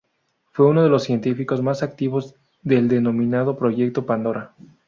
Fue 0.51 0.65
uno 0.65 0.81
de 0.81 0.89
los 0.89 1.03
científicos 1.03 1.61
más 1.61 1.83
activos 1.83 2.33
del 2.63 2.87
denominado 2.87 3.55
"Proyecto 3.55 4.03
Pandora". 4.07 4.55